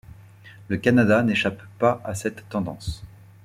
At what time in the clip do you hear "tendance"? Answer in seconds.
2.49-3.03